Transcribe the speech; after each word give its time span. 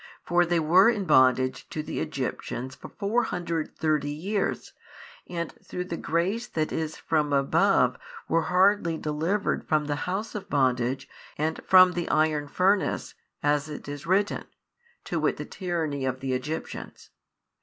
For 0.23 0.47
they 0.47 0.59
were 0.59 0.89
in 0.89 1.05
bondage 1.05 1.69
to 1.69 1.83
the 1.83 1.99
Egyptians 1.99 2.73
for 2.73 2.89
430 2.97 4.09
years 4.09 4.73
and 5.29 5.51
through 5.63 5.83
the 5.83 5.95
grace 5.95 6.47
that 6.47 6.71
is 6.71 6.97
from 6.97 7.31
above 7.31 7.97
were 8.27 8.41
hardly 8.49 8.97
delivered 8.97 9.63
from 9.67 9.85
the 9.85 9.95
house 10.09 10.33
of 10.33 10.49
bondage 10.49 11.07
and 11.37 11.61
from 11.67 11.91
the 11.91 12.09
iron 12.09 12.47
furnace, 12.47 13.13
as 13.43 13.69
it 13.69 13.87
is 13.87 14.07
written, 14.07 14.45
to 15.03 15.19
wit 15.19 15.37
the 15.37 15.45
tyranny 15.45 16.03
of 16.05 16.19
the 16.19 16.33
Egyptians. 16.33 17.11